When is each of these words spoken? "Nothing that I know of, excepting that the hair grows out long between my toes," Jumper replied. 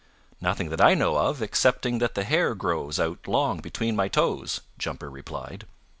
"Nothing 0.41 0.69
that 0.69 0.81
I 0.81 0.95
know 0.95 1.15
of, 1.15 1.43
excepting 1.43 1.99
that 1.99 2.15
the 2.15 2.23
hair 2.23 2.55
grows 2.55 2.99
out 2.99 3.27
long 3.27 3.59
between 3.59 3.95
my 3.95 4.07
toes," 4.07 4.61
Jumper 4.79 5.11
replied. 5.11 5.67